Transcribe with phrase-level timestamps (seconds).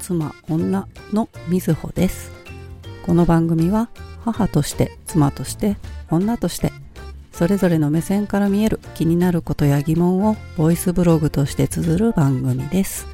[0.00, 2.30] 妻、女のみずほです。
[3.06, 3.88] この番組は
[4.24, 5.76] 母として、妻として、
[6.10, 6.72] 女として、
[7.32, 13.06] それぞれの目線から見える気になることや疑問をボイスブログとして綴る番組です。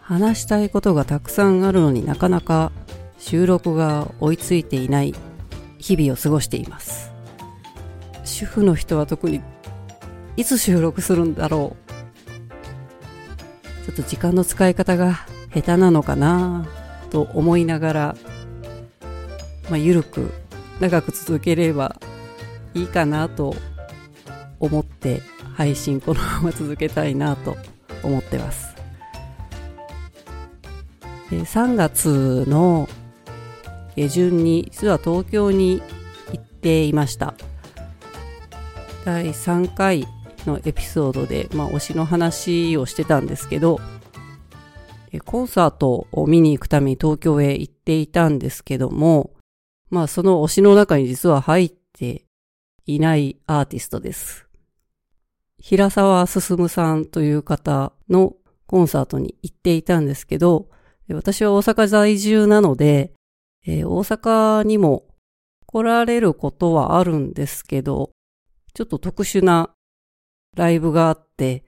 [0.00, 2.72] 話したいことがたくさんあるのになかなか
[3.18, 5.14] 収録が追いついていない
[5.78, 7.12] 日々を過ごしています。
[8.24, 9.40] 主婦の人は特に
[10.40, 11.90] いつ収録するんだろう。
[13.84, 16.66] ちょっと時間の使い方が下手なのかな
[17.10, 18.16] と思いながら、
[19.68, 20.32] まあ、ゆるく
[20.80, 22.00] 長く続ければ
[22.72, 23.54] いいかなと
[24.60, 25.20] 思って
[25.56, 27.58] 配信このまま続けたいなと
[28.02, 28.74] 思ってます。
[31.30, 32.88] 3月の
[33.94, 35.82] 下旬に実は東京に
[36.32, 37.34] 行っていました。
[39.04, 40.06] 第3回
[40.46, 43.80] のエピソードで、まあ、推しの話をしてたんですけど、
[45.24, 49.34] コンサートを見に行くために東京へ行っていたんですけども、
[49.88, 52.24] まあその推しの中に実は入って
[52.86, 54.46] いないアーティストです。
[55.58, 58.34] 平沢進さんという方の
[58.66, 60.68] コンサートに行っていたんですけど、
[61.08, 63.12] 私は大阪在住なので、
[63.66, 65.06] えー大阪にも
[65.66, 68.10] 来られることはあるんですけど、
[68.74, 69.70] ちょっと特殊な
[70.56, 71.64] ライブがあって、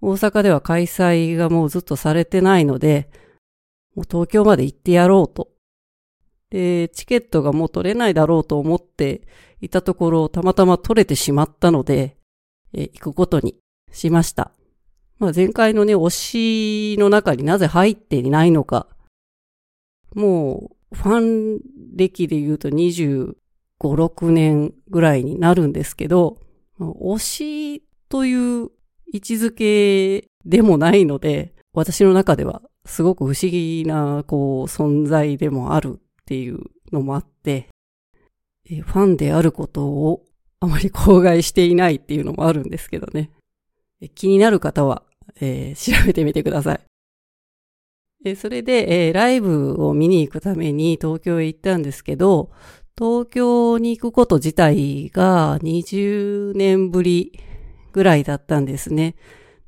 [0.00, 3.08] 大阪では開催がもうずっとされてないので、
[3.94, 5.50] もう東京まで行ってやろうと。
[6.50, 9.22] で、チケットがもう取れないだろうと思って
[9.60, 12.16] いたところ、たまたま取れてしまったので、
[12.72, 13.56] え行くことに
[13.92, 14.52] しました。
[15.18, 16.10] まあ、前回のね、推
[16.94, 18.88] しの中になぜ入っていないのか。
[20.14, 21.60] もう、ファン
[21.96, 23.34] 歴で言うと25、
[23.78, 26.38] 6年ぐらいになるんですけど、
[26.78, 27.82] 推し
[28.14, 28.70] という
[29.12, 36.60] 位置づけでもないので、私の中ではすごく不思議な、こう、存在でもあるっていう
[36.92, 37.66] のもあって、
[38.70, 40.22] えファンであることを
[40.60, 43.32] あまり口外していないっていうのもあるんですけどね。
[44.00, 45.02] え気になる方は、
[45.40, 46.80] えー調べてみてください。
[48.26, 52.52] えそれで、えーライブを見に行くために東京へ行ったんですけど、
[52.96, 57.40] 東京に行くこと自体が20年ぶり
[57.94, 59.14] ぐらいだったんですね。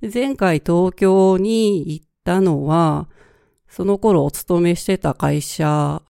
[0.02, 3.08] 前回東京に行ったのは、
[3.68, 6.02] その頃お勤めしてた会社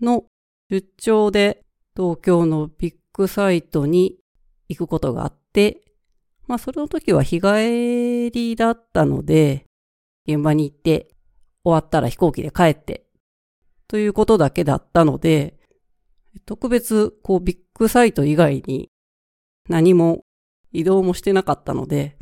[0.00, 0.24] の
[0.70, 1.64] 出張で
[1.96, 4.18] 東京のビッグサイトに
[4.68, 5.80] 行くことがあって、
[6.46, 9.64] まあその時は日帰りだったので、
[10.28, 11.08] 現場に行って
[11.64, 13.06] 終わったら飛行機で帰って
[13.88, 15.58] ということだけだったので、
[16.44, 18.90] 特別こうビッグサイト以外に
[19.70, 20.24] 何も
[20.72, 22.16] 移動もしてなかったので、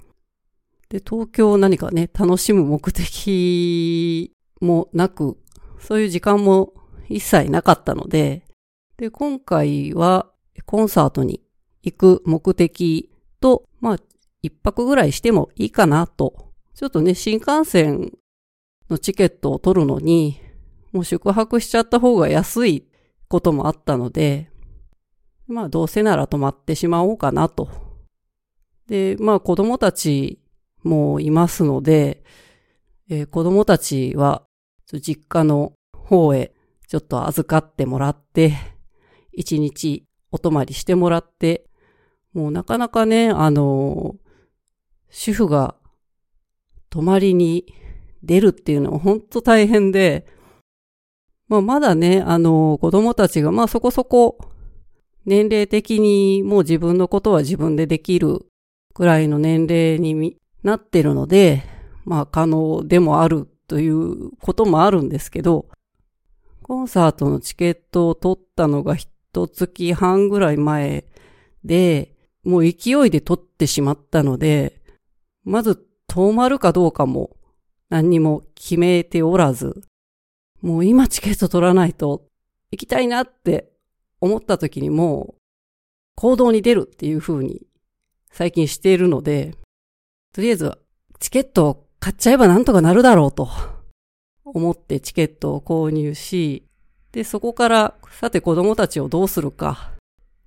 [0.88, 5.38] で、東京を何かね、楽しむ目的もなく、
[5.78, 6.75] そういう時間も
[7.09, 8.44] 一切なかったので、
[8.97, 10.31] で、今回は
[10.66, 11.41] コンサートに
[11.83, 13.10] 行く目的
[13.41, 13.97] と、まあ、
[14.43, 16.53] 一泊ぐらいしてもいいかなと。
[16.75, 18.12] ちょっとね、新幹線
[18.89, 20.41] のチケットを取るのに、
[20.93, 22.87] もう宿泊しちゃった方が安い
[23.28, 24.50] こともあったので、
[25.47, 27.90] まあどうせなら泊まってしまおうかなと。
[28.91, 30.41] で、まあ子供たち
[30.83, 32.23] もいますので、
[33.09, 34.43] えー子供たちは
[34.93, 36.53] 実家の方へ
[36.89, 38.56] ちょっと預かってもらって、
[39.33, 41.65] 一日お泊まりしてもらって、
[42.34, 44.17] もうなかなかね、あの
[45.09, 45.77] 主婦が
[46.91, 47.72] 泊まりに
[48.25, 50.27] 出るっていうのは本当大変で、
[51.47, 54.37] まあまだね、あの子供たちがまあそこそこ
[55.27, 58.50] 年齢的にもう自分のことは自分でできる
[59.00, 61.62] くらいの年齢になってるので、
[62.05, 65.69] まあ可能でもあるということもあるんですけど、
[66.62, 69.09] コンサートのチケットを取ったのが一
[69.49, 71.07] 月半ぐらい前
[71.65, 72.15] で、
[72.45, 74.83] もう勢いで取ってしまったので、
[75.45, 77.39] まず泊まるかどうかも
[77.89, 79.80] 何にも決めておらず、
[80.60, 82.27] もう今チケット取らないと
[82.71, 83.72] 行きたいなって
[84.21, 85.41] 思った時にもう
[86.16, 87.63] 行動に出るっていう風に
[88.30, 89.54] 最近しているので、
[90.32, 90.78] とりあえず
[91.18, 93.48] チケットを買っちゃえばなんとかなるだろうと
[94.44, 96.66] 思ってチケットを購入し、
[97.12, 99.92] で、そこからさて子供たちをどうするか。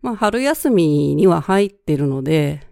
[0.01, 2.67] まあ春休みには入ってるので、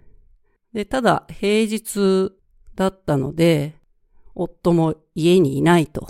[0.73, 2.33] で、ただ平日
[2.75, 3.75] だったので、
[4.33, 6.07] 夫も家にいないと。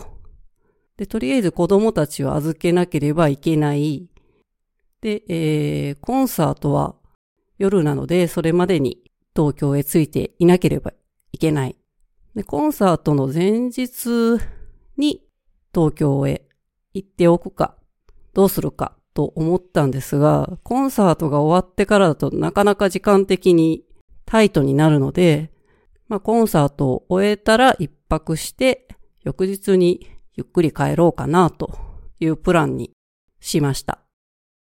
[0.98, 4.08] で、とりあえず子供たちを預けなければいけない。
[5.02, 6.96] で、えー、コンサートは
[7.62, 9.04] 夜なので、それまでに
[9.36, 10.94] 東京へ着いていなければ
[11.32, 11.76] いけない。
[12.36, 14.10] で、コンサートの前日
[14.98, 15.22] に
[15.72, 16.48] 東京へ
[16.96, 17.78] 行っておくか、
[18.34, 23.86] どうするかと思ったんですが、コンサートが終わってからだとなかなか時間的に
[24.26, 25.52] タイトになるので、
[26.08, 28.88] まあ、コンサートを終えたら一泊して、
[29.24, 31.78] 翌日にゆっくり帰ろうかなと
[32.20, 32.92] いうプランに
[33.40, 34.00] しました。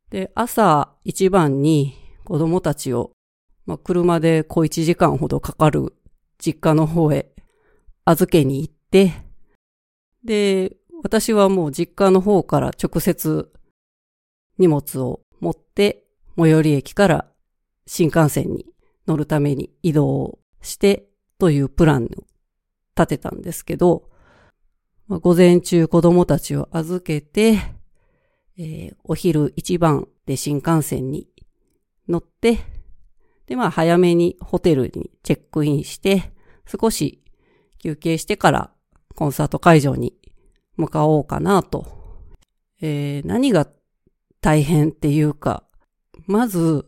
[0.10, 3.10] で、朝一番に子供たちを、
[3.66, 5.96] まあ、車で小一時間ほどかかる
[6.38, 7.32] 実家の方へ
[8.06, 9.14] 預けに行って、
[10.24, 13.52] で、私はもう実家の方から直接
[14.60, 16.04] 荷物を持って
[16.38, 17.26] 最寄り駅から
[17.88, 18.68] 新幹線に
[19.08, 21.08] 乗るために移動して
[21.40, 22.08] というプランを
[22.96, 24.04] 立てたんですけど、
[25.08, 27.58] まあ、午前中子供たちを預けて、
[28.56, 31.28] えー、お昼一番で新幹線に
[32.10, 32.60] 乗って、
[33.46, 36.34] で、まあ早めにホテルにチェックインして、
[36.66, 37.24] 少し
[37.78, 38.72] 休憩してから
[39.16, 40.14] コンサート会場に
[40.76, 41.98] 向かおうかなと。
[42.82, 43.68] えー、何が
[44.42, 45.64] 大変っていうか、
[46.26, 46.86] まず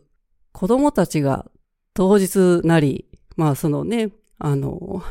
[0.52, 1.46] 子供たちが
[1.94, 5.02] 当日なり、まあそのね、あの、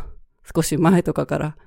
[0.54, 1.58] 少し前とかから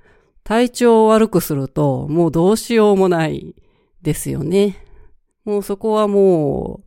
[0.43, 3.55] 体調を悪くするともうどうしようもない
[4.03, 4.85] ですよね。
[5.45, 6.85] もうそこはもう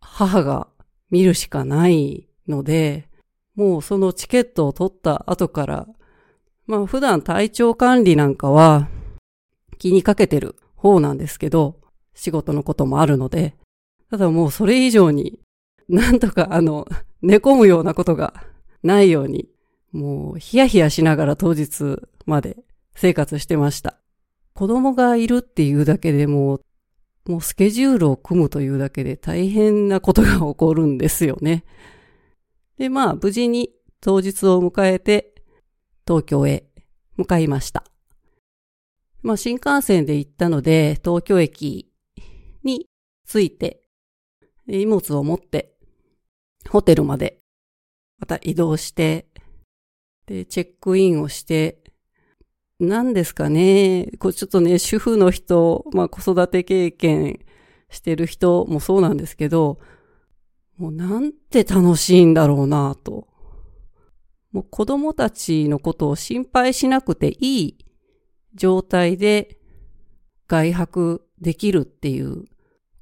[0.00, 0.68] 母が
[1.10, 3.08] 見るしかないので、
[3.54, 5.86] もうそのチケットを取った後から、
[6.66, 8.88] まあ普段体調管理なんかは
[9.78, 11.80] 気にかけてる方なんですけど、
[12.14, 13.56] 仕事のこともあるので、
[14.10, 15.38] ただもうそれ以上に
[15.88, 16.86] なんとかあの、
[17.22, 18.34] 寝込むようなことが
[18.82, 19.48] ないように、
[19.92, 22.58] もうヒヤヒヤしながら当日まで
[22.94, 23.96] 生活してました。
[24.54, 26.60] 子供がいるっていうだけでも
[27.28, 31.62] もうスケジュールを組むというだけで大変なことが起こるんですよね。
[32.78, 33.70] で、まあ、無事に
[34.00, 35.34] 当日を迎えて、
[36.06, 36.64] 東京へ
[37.16, 37.84] 向かいました。
[39.20, 41.92] まあ、新幹線で行ったので、東京駅
[42.64, 42.88] に
[43.30, 43.82] 着いて、
[44.66, 45.74] 荷物を持って、
[46.70, 47.40] ホテルまで、
[48.18, 49.28] また移動して、
[50.24, 51.82] で、チェックインをして、
[52.80, 57.40] 何ですかね、こうちょっとね、主婦の人、まあ子育て経験
[57.90, 59.78] してる人もそうなんですけど、
[60.76, 63.26] もうなんて楽しいんだろうなと。
[64.52, 67.78] もう子供たちのことを心配しなくていい
[68.54, 69.58] 状態で
[70.46, 72.44] 外泊できるっていう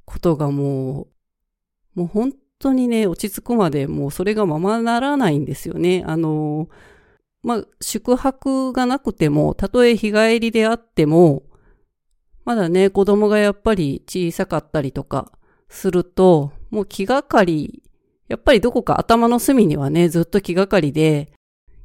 [0.04, 1.08] ことがも
[1.94, 6.02] う、もう本当にね、落ち着くまでもうそれがままならないんですよね。
[6.06, 6.68] あの、
[7.46, 11.44] まあ、宿泊がなくても、たとえ日帰りであっても、
[12.44, 15.30] まだね、子供がやっぱり小さかったりとか
[15.68, 17.84] すると、もう気がかり、
[18.26, 21.30] やっぱりどこか頭の隅にはね、ずっと気がかりで、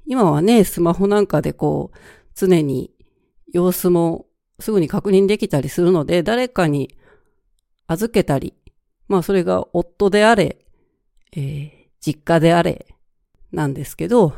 [0.08, 1.98] 今はね、スマホなんかでこう、
[2.34, 2.90] 常に
[3.54, 4.26] 様子も
[4.60, 6.98] すぐに確認できたりするので、誰かに
[7.86, 8.56] 預けたり、
[9.08, 10.58] まあそれが夫であれ、
[11.36, 12.88] えー、実家であれ、
[13.52, 14.34] なんですけど、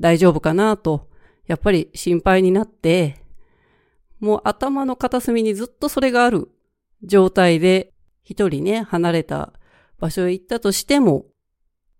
[0.00, 1.08] 大丈夫かなと、
[1.46, 3.22] やっぱり心配になって、
[4.18, 6.48] もう頭の片隅にずっとそれがある
[7.02, 7.92] 状態で、
[8.22, 9.52] 一人ね、離れた
[9.98, 11.26] 場所へ行ったとしても、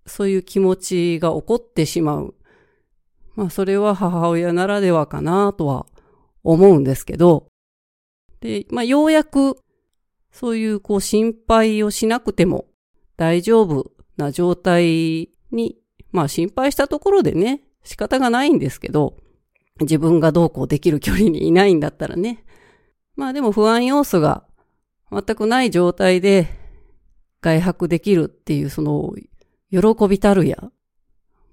[0.06, 2.34] そういう気持ちが起こってしまう。
[3.36, 5.86] まあ、それは母親ならではかなとは
[6.42, 7.48] 思うんですけど、
[8.40, 9.56] で、まあ、ようやく、
[10.32, 12.66] そういうこう心配をしなくても
[13.16, 15.76] 大丈夫な状態に、
[16.12, 19.16] まあ心配したところでね、仕方がないんですけど、
[19.80, 22.44] 自分がどうこうできる距離にいないんだったらね。
[23.16, 24.44] まあでも不安要素が
[25.10, 26.46] 全くない状態で
[27.40, 29.12] 外泊できるっていうその
[29.72, 30.70] 喜びたるや。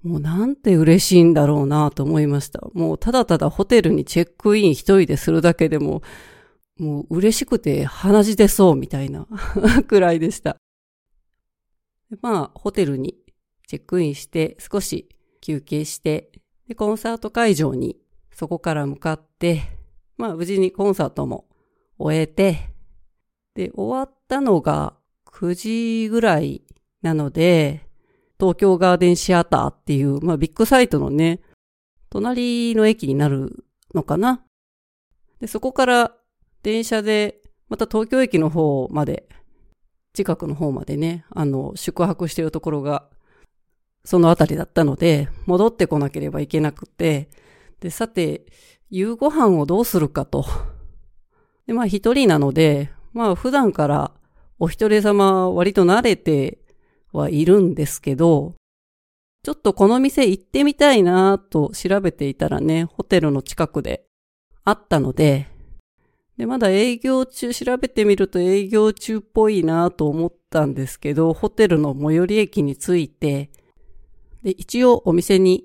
[0.04, 2.60] もうなんて嬉しいんだろうなと思いました。
[2.72, 6.02] もうただただホテルにチェックイン一人でするだけでも、
[6.78, 9.26] もう嬉しくて鼻血出そうみたいな
[9.88, 10.56] くらいでした。
[12.22, 13.16] まあ、ホテルに
[13.66, 15.08] チェックインして少し
[15.48, 16.30] 休憩して、
[16.68, 17.96] で、コンサート会場に
[18.34, 19.62] そこから向かって、
[20.18, 21.46] まあ無事にコンサートも
[21.98, 22.68] 終えて、
[23.54, 24.92] で、終わったのが
[25.32, 25.54] 9
[26.04, 26.62] 時ぐらい
[27.00, 27.88] なので、
[28.38, 31.40] 東京ガーデンシアターっていう、まあビッグサイトのね、
[32.10, 33.64] 隣の駅になる
[33.94, 34.44] のかな。
[35.40, 36.14] で、そこから
[36.62, 37.40] 電車で、
[37.70, 39.26] また東京駅の方まで、
[40.12, 43.08] 近くの方までね、あの、宿泊してるところが
[44.04, 47.28] そのあたりだったので、戻ってこなければいけなくて、
[47.80, 48.46] で、さて、
[48.90, 50.46] 夕ご飯をどうするかと。
[51.66, 54.12] で、まあ一人なので、まあ普段から
[54.58, 56.58] お一人様割と慣れて
[57.12, 58.54] はいるんですけど、
[59.44, 64.04] ちょっとこの店行ってみたいなと調べていたらね、ホテルの近くで
[64.64, 65.48] あったので、
[66.38, 73.50] で、まだ営業中、調べてみると営業中っぽいなと思ったんですけど、ホテルの最寄り駅に着いて、
[74.42, 75.64] で、一応お店に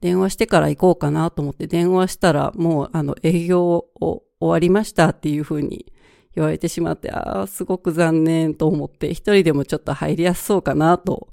[0.00, 5.92] 電話してから行こうかなと思って電話したら、もうあの営業を終わりましたっていう風に
[6.34, 11.28] 言われてしまって、ああ、すごく残念と思って、一人でもちょっと入りやすそうかなと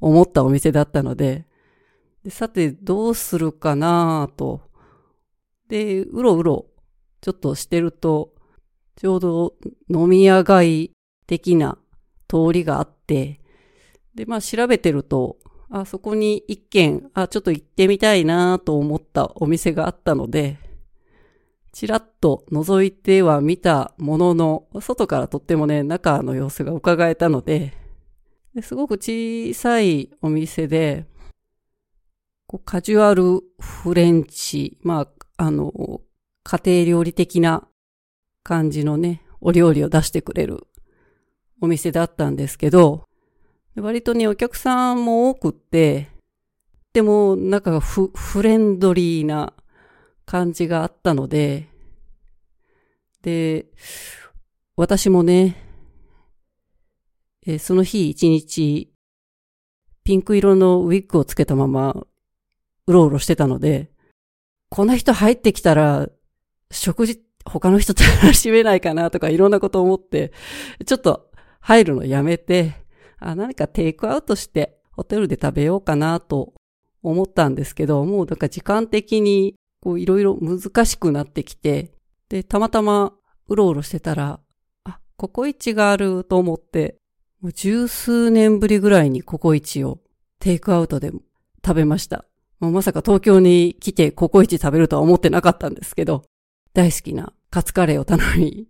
[0.00, 1.46] 思ったお店だったので、
[2.22, 4.62] でさてどうするかなと。
[5.68, 6.66] で、うろうろ
[7.20, 8.34] ちょっとしてると、
[8.96, 9.54] ちょうど
[9.88, 10.92] 飲み屋街
[11.26, 11.78] 的な
[12.28, 13.40] 通りがあって、
[14.14, 15.38] で、まあ調べてると、
[15.76, 20.56] あ、そこに一軒、あ、ちょっと行ってみたいなと思ったお店があったので、
[21.72, 27.74] ちらっと覗いては見たものの、外からとってもね、中の様子が伺えたので、
[28.54, 31.06] ですごく小さいお店で、
[32.46, 35.72] こうカジュアルフレンチ、まあ、あの、
[36.44, 37.66] 家庭料理的な
[38.44, 40.68] 感じのね、お料理を出してくれる
[41.60, 43.08] お店だったんですけど、
[43.76, 46.08] 割とね、お客さんも多くって、
[46.92, 49.52] でも、なんかフフレンドリーな
[50.26, 51.68] 感じがあったので、
[53.22, 53.66] で、
[54.76, 55.56] 私もね、
[57.46, 58.92] えその日一日、
[60.04, 62.06] ピンク色のウィッグをつけたまま、
[62.86, 63.90] うろうろしてたので、
[64.70, 66.08] この人入ってきたら、
[66.70, 70.32] 食事、他の人と楽 しめないかなとかいろんなこと思って、
[70.86, 72.83] ちょっと入るのやめて、
[73.26, 76.52] あ何かテイクアウトしてホテルで食べようかなと
[77.02, 81.92] 思ったんですけど、もうなんか時間的にこういろいろ難しくなってきて、
[82.28, 83.14] で、たまたま
[83.48, 84.40] うろうろしてたら、
[84.84, 86.96] あ、ココイチがあると思って、
[87.40, 90.00] もう十数年ぶりぐらいにココイチを
[90.38, 91.10] テイクアウトで
[91.64, 92.24] 食べました。
[92.60, 96.22] もうまさか東京に来てココイチ食べるとは思ってなかったんですけど、
[96.72, 98.68] 大好きなカツカレーを頼み、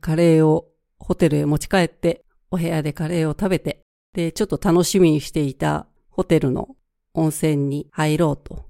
[0.00, 3.85] カレーをホテルへ持ち帰って、お部屋でカレーを食べて、
[4.16, 6.74] で、ちょっと楽しみにしていたホテルの
[7.12, 8.64] 温泉に入ろうと。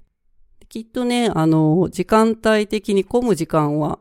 [0.67, 3.99] きっとね、あの、時間帯的に混む時間は、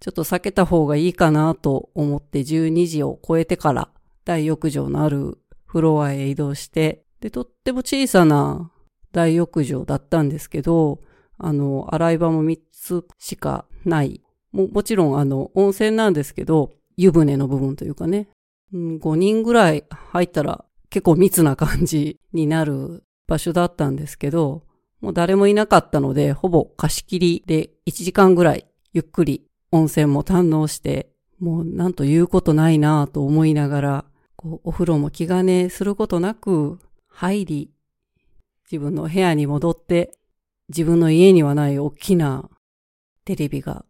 [0.00, 3.88] ちょっと避けた方がいいかなと思って12時を超えてから
[4.26, 8.70] 大浴場のあるフロアへ移動して、で、とっても小さな
[9.12, 11.00] 大浴場だったんですけど、
[11.38, 14.20] あの、洗い場も3つしかない。
[14.52, 18.28] も、もちろんあの、温泉なんですけど、湯船の部分というかね、
[18.72, 24.64] 5人ぐらい入ったら結構密な感じになる場所だったんですけど、
[25.00, 34.04] もう誰もいなかったので、ほぼ貸し切りで1時間ぐらいゆっくり温泉も堪能して、もうなんと言うことないなぁと思いながら、
[34.36, 37.70] こうお風呂も気兼ねすることなく入り、
[38.70, 40.18] 自分の部屋に戻って
[40.68, 42.48] 自分の家にはない大きな
[43.24, 43.84] テレビが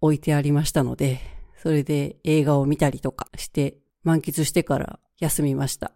[0.00, 1.20] 置いてありましたので、
[1.62, 5.92] それで映画を見たりとかして満喫してから休みました。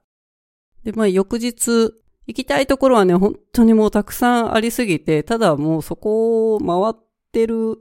[0.85, 1.95] で、まあ翌日
[2.27, 7.81] 行きたいところはね、本当にもうたくさんありすぎて、ただもうそこを回ってる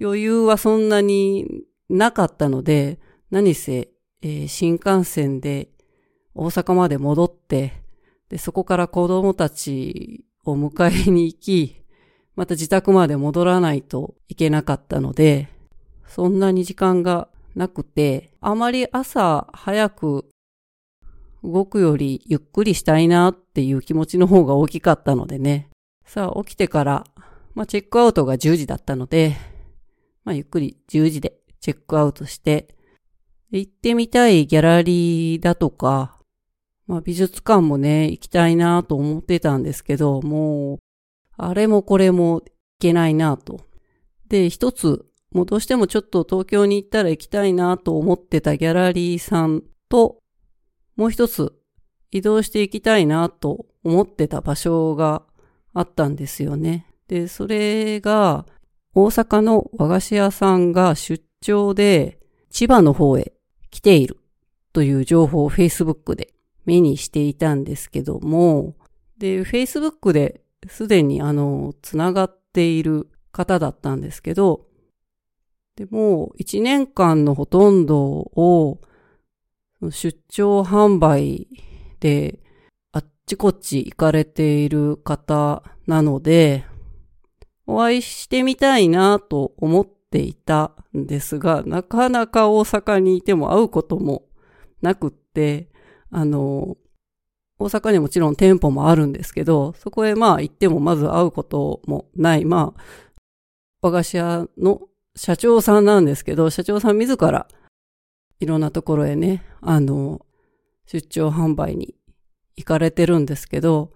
[0.00, 1.46] 余裕はそんなに
[1.88, 2.98] なかったので、
[3.30, 3.88] 何せ、
[4.22, 5.68] えー、新幹線で
[6.34, 7.82] 大阪まで戻って、
[8.28, 11.82] で、そこから子供たちを迎えに行き、
[12.34, 15.48] また自宅まで戻らないといけなかったので、
[16.08, 20.28] そんなに時間がなくて、あまり朝早く
[21.42, 25.68] 動くよりゆっくりしたいなっていう気持ちの方が大きかったのでね。
[26.04, 27.04] さあ起きてから、
[27.54, 29.36] まあチェックアウトが10時だったので、
[30.24, 32.76] まあゆっくり10時でチェックアウトして、
[33.50, 36.18] 行ってみたいギャラリーだとか、
[36.86, 40.78] まあ美術館もね、行きたいなと思ってたんですけど、もう
[41.36, 43.60] あれもこれもいけないなと。
[44.28, 50.18] で、一つ、もうどうしてもちょっと東京に行ったら行きたいなと思ってたギャラリーさんと、
[50.96, 51.52] もう一つ
[52.10, 55.22] 移動していきたいなと思ってた場所が
[55.72, 56.86] あったんですよね。
[57.08, 58.46] で、それが
[58.94, 62.18] 大阪の和菓子屋さんが出張で
[62.50, 63.32] 千葉の方へ
[63.70, 64.18] 来ている
[64.72, 66.34] という情報を Facebook で
[66.66, 68.74] 目にしていたんですけども、
[69.18, 74.66] で、Facebook ですでにあの、つながっている方だったんですけど、
[75.76, 78.80] でも、一年間のほとんどを、
[79.90, 81.48] 出張販売
[82.00, 82.38] で、
[82.92, 86.64] あっちこっち行かれている方なので、
[87.66, 94.24] お会いしてみたいなと思っていたんですが、なかなか大阪にいても会うことも
[94.82, 95.68] なくって、
[96.10, 96.76] あの、
[97.58, 102.82] 大阪にもちろん店舗もあるんですけど、そこへまあ行ってもまず会うこともない、まあ、
[103.80, 104.82] 和菓子屋の
[105.14, 107.46] 社長さんなんですけど、社長さん自ら
[108.40, 110.26] いろんなところへね、あの、
[110.86, 111.94] 出張販売に
[112.56, 113.92] 行かれてるんですけど、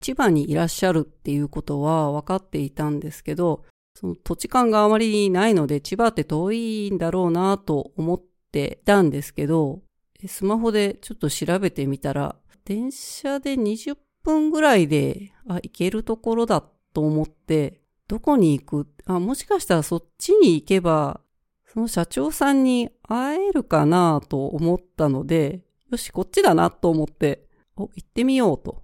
[0.00, 9.82] 千葉にいらっしゃるっていうことは分かっていたんですけど、その土地勘があまりないので千葉って遠いんだろうなと思ってたんですけど、
[10.26, 18.88] スマホでちょっと調べてみたら、電車で20分ぐらいで、あ、行けるところだと思って、どこに行く？
[19.06, 21.20] あ、もしかしたらそっちに行けば、
[21.66, 28.82] その社長さんに会えるかなと思ったので、よし、こっちだなと思って、お、行ってみようと。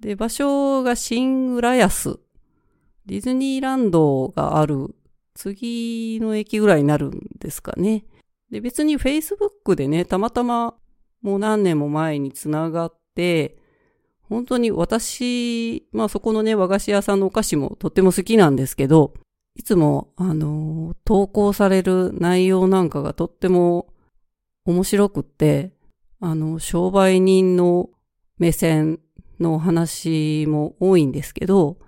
[0.00, 2.18] で、場所が新浦安。
[3.06, 4.94] ディズニーランドがある
[5.34, 8.04] 次の駅ぐらいになるんですかね。
[8.50, 10.74] で、別に Facebook でね、たまたま
[11.22, 13.58] もう何年も前につながって、
[14.28, 19.14] 本当に私、まあそこのね、和菓子屋さんのお菓子もとっても好きなんですけど、
[19.54, 23.88] いつも、あの、投稿される内容なんかがとっても
[24.64, 25.72] 面白くって、
[26.20, 27.88] あの、商売人の
[28.38, 29.00] 目線
[29.40, 31.78] の話も多いんですけど、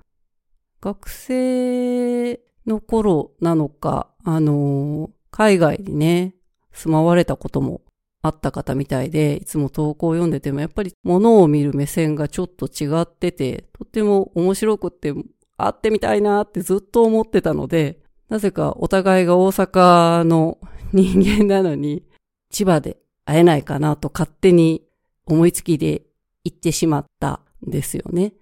[0.81, 6.35] 学生の頃なのか、あの、海外にね、
[6.73, 7.83] 住まわれたことも
[8.23, 15.13] あった方みたいで、いつも投稿を読んでても、やっぱり物を見る目線がちょっと違ってて、とっても面白くって、
[15.57, 20.59] 会ってみたいなってずっと思ってたので、なぜかお互いが大阪の
[20.93, 22.05] 人間なのに、
[22.51, 24.83] 千葉で会えないかなと勝手に
[25.27, 26.03] 思いつきで
[26.45, 28.33] 行ってしまったんですよね。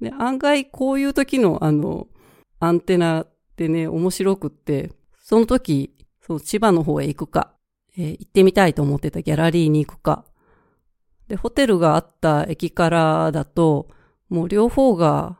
[0.00, 2.08] で、案外こういう時のあの、
[2.58, 4.92] アンテナってね、面白くって、
[5.22, 7.55] その時、その千葉の方へ行くか、
[7.96, 10.24] えー、行ってみたいと思ってたギャラリーに行くか。
[11.28, 13.88] で、ホテルがあった駅からだと、
[14.28, 15.38] もう両方が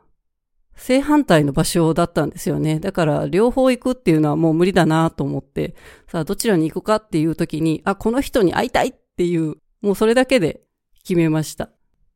[0.75, 2.79] 正反対の場所だったんですよね。
[2.79, 5.75] だから両方行くっていうのはもう無理だなと思って、
[6.07, 10.61] さあどちらに行くかっていう時に、あ、この人に会いたいっていう、もうそれだけで
[11.03, 11.69] 決めました。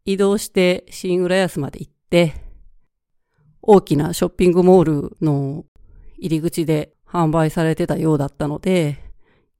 [0.05, 2.33] 移動して新浦安まで行って、
[3.61, 5.65] 大きなショッピングモールの
[6.17, 9.10] 入り口で販売されてたようだったので、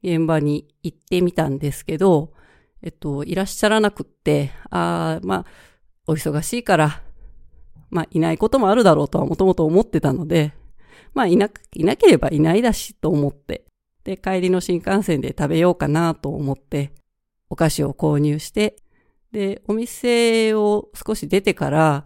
[0.04, 2.34] 現場に行ってみたんですけど、
[2.82, 5.46] えっと、いらっしゃらなくって、ああ、まあ、
[6.08, 7.02] お忙しいから、
[7.90, 10.54] まあ、いないこともあるだろうとはもともと思ってたので、
[11.14, 13.66] まあ、いな、いなければいないだしと思って、
[14.04, 16.92] で、帰りの新幹線で食べようかなと思って、
[17.50, 18.78] お菓子を購入して、
[19.32, 22.06] で、お店を少し出てから、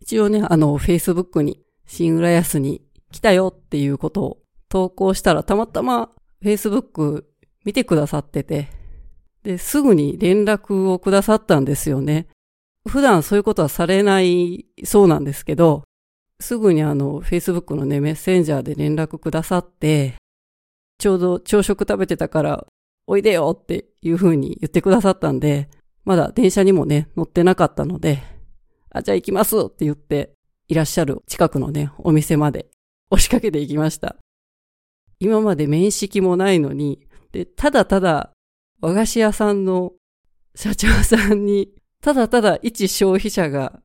[0.00, 6.10] 一応ね、あの、Facebook に、新浦安に来たよっていうことを投稿したら、たまたま
[6.42, 7.24] Facebook
[7.64, 8.68] 見てくださってて、
[9.42, 12.28] で、すぐに連絡をくださったんですよね。
[12.88, 15.84] 普段そういうことはされないそうなんですけど、
[16.40, 20.14] すぐにあの、Facebook のね、メッセンジャーで連絡くださって、
[20.98, 22.66] ちょうど朝食食べてたから、
[23.06, 25.68] おいでよっていう風に言ってくださったんで、
[26.04, 28.22] まだ電車にもね、乗ってなかったので、
[28.90, 30.32] あ、じゃあ行きますって言って、
[30.68, 32.66] いらっしゃる近くのね、お店まで
[33.10, 34.16] 押しかけて行きました。
[35.18, 38.32] 今まで面識もないのに、で、ただただ
[38.80, 39.92] 和菓子屋さんの
[40.54, 43.80] 社長さんに、ただただ一消費者が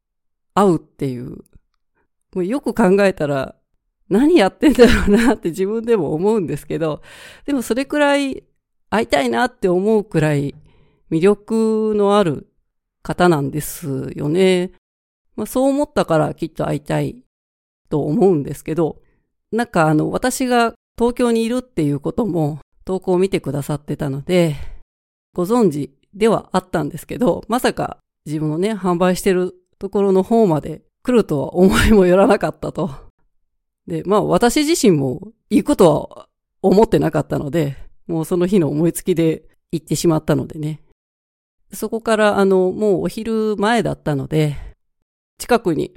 [0.54, 1.38] 会うっていう、
[2.34, 3.56] もうよく考えたら
[4.10, 7.02] 何やってんだろうなって 自分でも思うんですけど、
[7.46, 8.44] でもそれくらい
[8.90, 10.54] 会いたいなって思うくらい
[11.10, 12.48] 魅力のある
[13.04, 14.74] 方なんですよね。
[15.36, 17.24] まあ、そう思ったからきっと会いたい
[17.90, 19.02] と思うんですけど、
[19.52, 24.56] なんかあの私が東京にいるっていうことも投稿を見てくださってたので、
[25.34, 32.92] ご存知ではあったんですけど、まさか自分のね、販売してるところの方まで来るとは思いもよらなかったと。
[33.88, 36.28] で、まあ私自身も行くとは
[36.62, 37.78] 思ってなかったので、
[38.08, 40.82] もうその日の思いつきで行ってしまったのでね。
[41.74, 44.58] そこからあの、もうお昼前だったので、
[45.38, 45.96] 近くに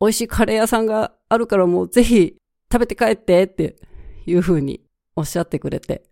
[0.00, 2.36] 美味しいカレー屋さんがあるからもうぜひ
[2.72, 3.76] 食べて帰ってって
[4.30, 4.80] いうふうに
[5.16, 6.04] おっしゃってくれて、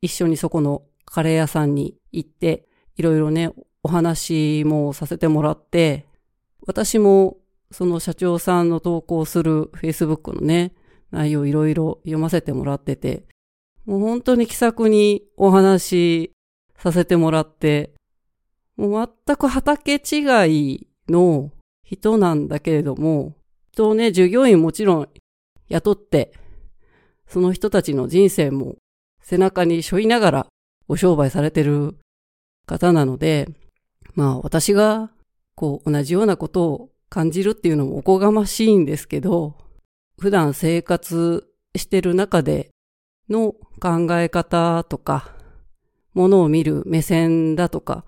[0.00, 2.66] 一緒にそこのカレー屋さんに行って、
[2.96, 3.50] いろいろね、
[3.82, 6.06] お話もさせてもらって、
[6.66, 7.36] 私も
[7.70, 10.72] その社長さんの投稿する Facebook のね、
[11.10, 13.24] 内容いろいろ読ませてもらってて、
[13.86, 16.32] もう本当に気さくにお話
[16.76, 17.94] させてもらって、
[18.76, 21.50] もう全く畑違いの
[21.82, 23.34] 人なんだけれども、
[23.72, 25.08] 人をね、従業員もちろん
[25.68, 26.32] 雇って
[27.28, 28.76] その人たちの人生も
[29.22, 30.46] 背中に背負いながら
[30.88, 31.98] ご商売されてる
[32.66, 33.48] 方なので、
[34.14, 35.10] まあ私が
[35.54, 39.56] こう同じようなことを感じるっていうのもおこがましいんですけど、
[40.18, 42.70] 普段生活してる中で
[43.28, 45.34] の考え方とか、
[46.14, 48.04] ものを見る目線だとか、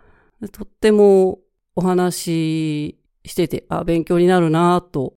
[0.53, 1.39] とっても
[1.77, 5.15] お話ししてて、あ、勉強になるなと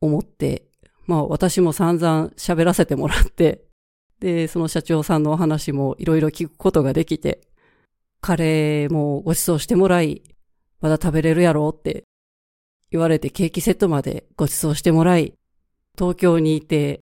[0.00, 0.69] 思って、
[1.10, 3.64] まあ私も散々喋らせてもらって、
[4.20, 7.40] で、その社長さんのお話もいろいろ聞くことができて、
[8.20, 10.22] カレーもご馳走してもらい、
[10.80, 12.04] まだ食べれるやろって
[12.92, 15.34] 言われてケーキセットまでご馳走してもらい、
[15.98, 17.00] 東京にいて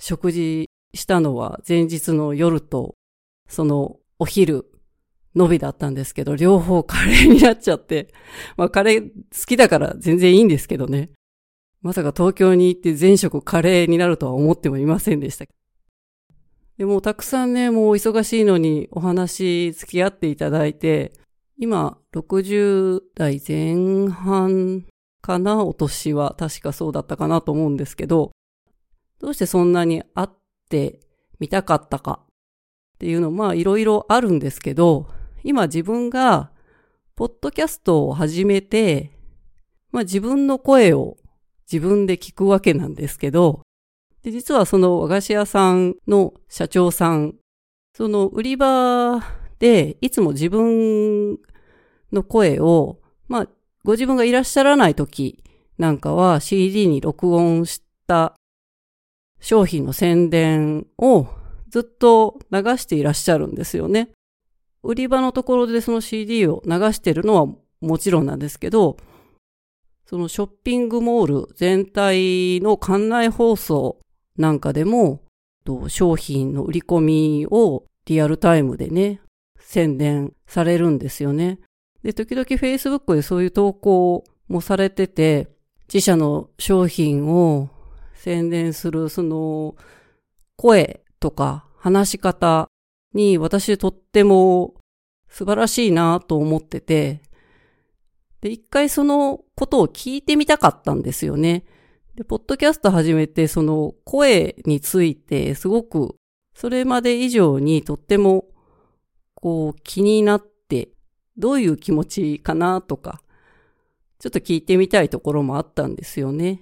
[0.00, 2.94] 食事したのは前日の夜と
[3.46, 4.64] そのお昼
[5.34, 8.08] のびだったんですけど、両方カレーになっちゃって、
[8.56, 9.10] まあカレー好
[9.46, 11.10] きだから全然いいんですけどね。
[11.84, 15.44] まさか東京に行って全食カレーになるとは思ってもいませんでした。
[16.78, 21.12] でもたくさんね、もう忙しいのにお話付き合っていただいて、
[21.58, 24.86] 今60代前半
[25.20, 28.32] かな、お年は確かそうだったかなと思うんですけど、
[29.20, 30.28] どうしてそんなに会っ
[30.70, 31.00] て
[31.38, 32.26] みたかったかっ
[32.98, 35.10] ていうの、まあいろいろあるんですけど、
[35.42, 36.50] 今自分が
[37.14, 39.10] ポッドキャストを始めて、
[39.92, 41.18] まあ自分の声を
[41.70, 43.62] 自分で聞くわけなんですけど、
[44.22, 47.34] で、実はその和菓子屋さんの社長さん、
[47.94, 49.22] その売り場
[49.58, 51.38] でいつも自分
[52.12, 52.98] の声を、
[53.28, 53.48] まあ、
[53.84, 55.44] ご自分がいらっしゃらない時
[55.78, 58.34] なんかは CD に録音した
[59.40, 61.28] 商品の宣伝を
[61.68, 64.10] ずっと流していらっしゃるんですよね。
[64.82, 67.46] 売り場のところでその CD を流してるのは
[67.80, 68.96] もちろんなんですけど、
[70.14, 73.98] そのショッピングモール全体の館内放送
[74.38, 75.24] なんかでも、
[75.88, 79.20] 商品の売り込みをリアルタイムでね、
[79.58, 81.58] 宣伝されるんですよね。
[82.04, 85.48] で、時々 Facebook でそういう投稿もされてて、
[85.92, 87.70] 自社の商品を
[88.14, 89.74] 宣伝する、その、
[90.56, 92.68] 声とか話し方
[93.14, 94.74] に私とっても
[95.28, 97.20] 素晴らしいなと思ってて、
[98.44, 101.64] で、一回そのことを聞いてみたかったんですよね。
[102.14, 106.16] で、ポッドキャスト始めて、その声についてすごく、
[106.54, 108.44] それまで以上にとっても、
[109.34, 110.90] こう気になって、
[111.38, 113.22] どういう気持ちかなとか、
[114.18, 116.60] ちょっと聞いてみたいところもあったんですよね。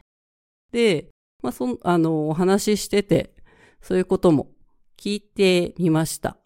[0.70, 1.08] で、
[1.42, 3.34] まあ、そあの、お話ししてて、
[3.80, 4.52] そういうことも
[4.96, 6.36] 聞いてみました。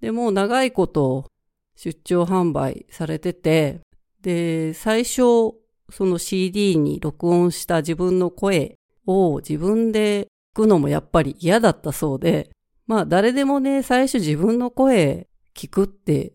[0.00, 1.30] で、も長いこと
[1.76, 3.85] 出張販売されてて、
[4.26, 5.54] で、最初、
[5.88, 12.50] その CD に録音した自分の声を自分で聞くのもやっぱり嫌だったそうで、
[12.88, 16.32] まあ誰でもね、最初自分の声聞くって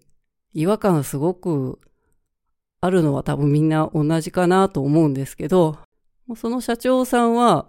[0.53, 1.81] 違和感すごく
[2.79, 5.77] あるのは多分みんな同じかなと思うんですけど、
[6.37, 7.67] その社長さんは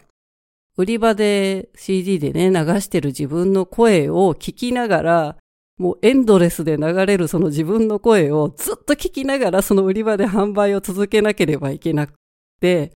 [0.76, 5.36] 売り場で CD でね、流してる自分の声を聞きながら、
[5.78, 12.12] もうエンドレスで流れるその自分の声をずっと聞きながらその売り場で販売を続けなければいけなく
[12.60, 12.92] て、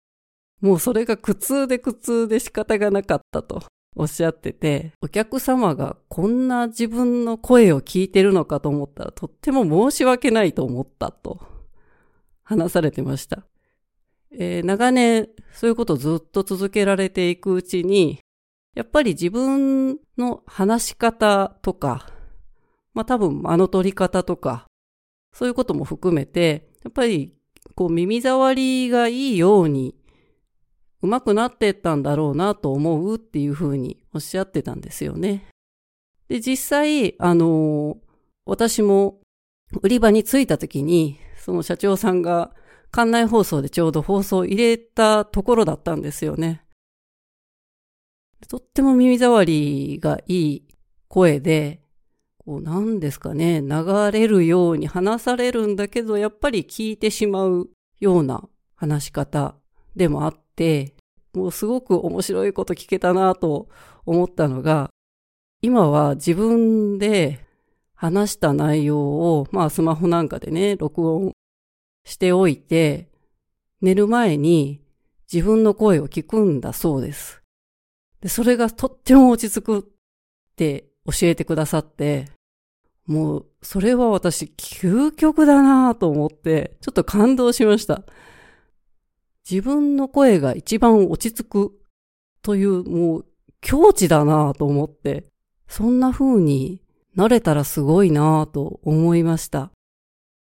[0.61, 3.63] もうそれが苦痛で苦痛で仕方がなかったと
[3.95, 11.41] おっしゃってて、お客様がこんな自分の声を聞いてるのかと思ったらとっても申し訳ないと思ったと
[12.43, 13.43] 話されてました。
[14.31, 18.19] えー、長年そういうことをずっと続けられていくうちに、
[18.75, 22.07] やっぱり自分の話し方とか、
[22.97, 24.65] まあ多分間の取り方とか、
[25.31, 27.31] そういうことも含めて、やっぱり
[27.75, 29.93] こう耳障りがいいように
[31.03, 35.45] 上手くなってったんだろうなと思うっていうふうにおっしゃってたんですよね。
[36.27, 37.97] で、実際、あの、
[38.47, 39.19] 私も
[39.83, 42.51] 売り場に着いた時に、その社長さんが
[42.91, 46.63] 館内放送でちょうど放送を入れたところだったんですよね。
[48.49, 50.67] とっても耳障りがいい
[51.07, 51.83] 声で、
[52.47, 59.55] こうなんですかね、流れるように話されるんだけど、やっぱり聞いてしまうような話し方
[59.97, 60.95] でもあって、
[61.33, 63.67] もうすごく面白いこと聞けたなと
[64.05, 64.89] 思ったのが、
[65.61, 67.45] 今は自分で
[67.93, 71.33] 話した内容を、まあスマホなんかでね、録音
[72.05, 73.09] しておいて、
[73.81, 74.79] 寝る前に
[75.29, 77.41] 自分の声を聞くんだそうです。
[78.21, 79.83] で、それがとっても落ち着くっ
[80.55, 82.36] て教えてくださって、
[83.07, 88.03] もう、それは私、究極だなと思って、ちょっと感動しました。
[89.49, 91.79] 自分の声が一番落ち着く
[92.41, 93.25] という、もう、
[93.61, 95.25] 境地だなと思って、
[95.67, 96.81] そんな風に
[97.15, 99.71] なれたらすごいなと思いました。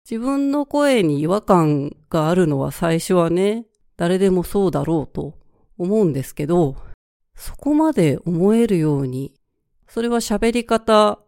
[0.10, 5.36] 自分の声に違和感があるのは最初はね、誰でもそうだろうと
[5.78, 6.76] 思うんですけど、
[7.36, 9.34] そこまで思えるように、
[9.88, 11.20] それは喋り方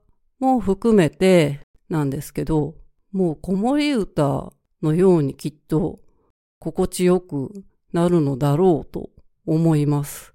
[0.41, 2.73] も含めてなんですけど、
[3.12, 4.51] もう子守歌
[4.82, 5.99] のようにきっと
[6.60, 7.54] 心地よく
[7.93, 9.12] なるのだろうと
[9.45, 10.34] 思います。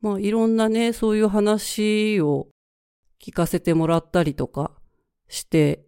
[0.00, 2.46] まあいろんなね、そういう話を
[3.20, 4.70] 聞かせてもらったりとか
[5.28, 5.84] して、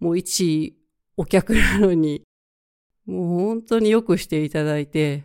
[0.00, 0.74] もう一
[1.18, 2.22] お客なのに、
[3.04, 5.24] もう本当によくしていただいて、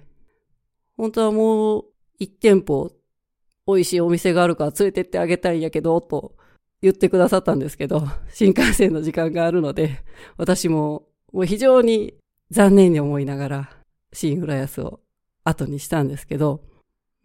[0.97, 1.85] 本当はもう
[2.19, 2.91] 一店舗
[3.65, 6.35] 美味しいお店があるから連れてってあげたいんやけど、と
[6.81, 10.03] 言ってくださったんですけど、 新幹線の時間があるので、
[10.37, 12.15] 私ももう非常に
[12.49, 13.69] 残念に思いながら、
[14.13, 14.99] 新浦安を
[15.43, 16.61] 後にしたんですけど、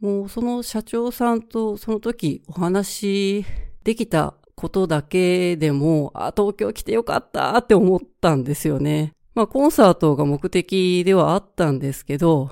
[0.01, 3.45] もうその社長さんとその時お話
[3.83, 9.13] できたことだけでも、あ、東京来てよかったって思ったんですよね。
[9.35, 12.51] まあコンサートが目的ではあったんですけど、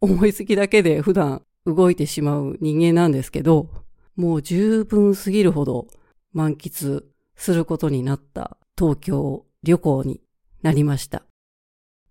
[0.00, 3.68] 思いつきだけで普段動いてしまう人間なんですけど、
[4.16, 5.88] もう十分すぎるほど
[6.32, 7.04] 満喫
[7.36, 10.20] することになった東京旅行に
[10.62, 11.22] なりました。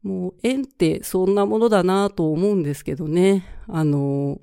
[0.04, 3.46] もう縁ってそんなものだなと思うんですけどね。
[3.68, 4.40] あの、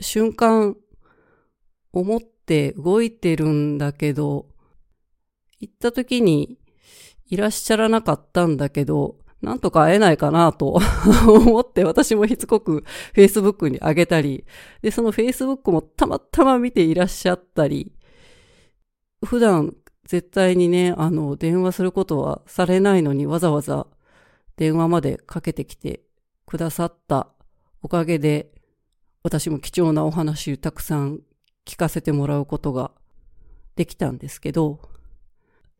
[0.00, 0.76] 瞬間
[1.92, 4.46] 思って動いてるんだけど、
[5.60, 6.58] 行った時に
[7.28, 10.80] いらっしゃらなかったんだけど、なんとか会えないかなと
[11.26, 14.44] 思って私もしつこく Facebook に上げたり、
[14.82, 17.92] で、その Facebook もたまたま見ていらっしゃったり、
[19.24, 23.86] 普段絶対にね、あの、電話することはされないのにわざわざ
[24.56, 26.00] 電話までかけてきて
[26.46, 27.28] くださった
[27.82, 28.50] おかげで、
[29.22, 31.20] 私も貴重なお話をたくさん
[31.66, 32.92] 聞かせてもらうことが
[33.76, 34.80] できたんですけど、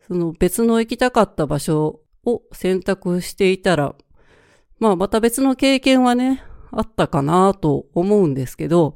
[0.07, 3.94] その別の行きたかった場所を選択していたら、
[4.79, 8.94] まあまた別の経験はね、あったかなと思うんですけど、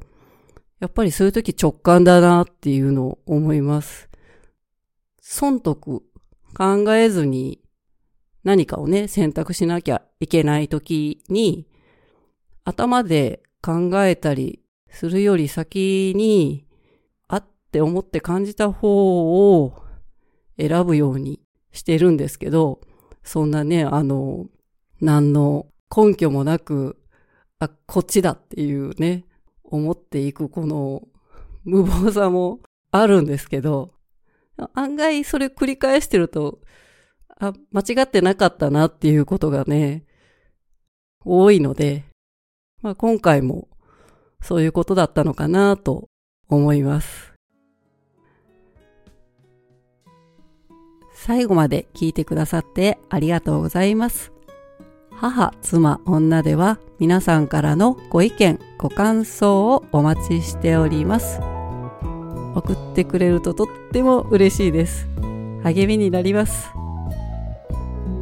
[0.79, 4.09] やっぱりそういう時直感だなっていうのを思います。
[5.25, 6.03] 損得
[6.53, 7.61] 考えずに
[8.43, 11.65] 何かをね、選択しなきゃいけない時に、
[12.65, 16.65] 頭で考えたりするより先に、
[17.29, 19.81] あって思って感じた方を
[20.59, 21.39] 選ぶように
[21.71, 22.81] してるんですけど、
[23.23, 24.47] そんなね、あの、
[24.99, 26.97] 何の根拠もなく、
[27.59, 29.23] あ、こっちだっていうね、
[29.63, 31.07] 思っていくこの
[31.63, 32.59] 無謀さも
[32.91, 33.93] あるんですけど、
[34.73, 36.59] 案外それ繰り返してると、
[37.39, 40.05] あ、間違ってなかったなっていうことがね、
[41.25, 42.05] 多いので、
[42.81, 43.67] まあ、今回も
[44.41, 46.09] そういうことだったのかなと
[46.49, 47.33] 思います。
[51.13, 54.33] 最後まで聞いてくださってありがとうございます。
[55.11, 61.52] 母、妻、女では皆さんからのご意見、ご感想をお待ちしております。
[62.55, 65.07] 送ってくれるととっても嬉しいです。
[65.63, 66.69] 励みになります。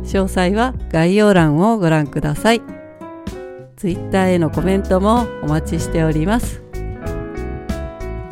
[0.04, 2.62] 詳細は概要欄をご覧ください。
[3.78, 6.62] Twitter へのコメントもお待ちしております。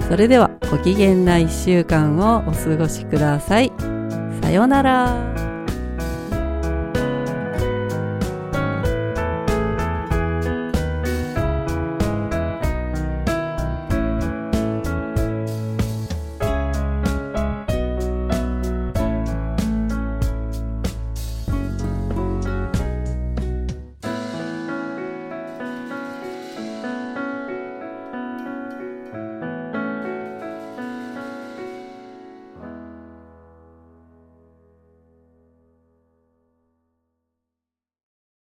[0.07, 3.71] それではご機嫌な一週間をお過ごしください。
[4.41, 5.38] さようなら。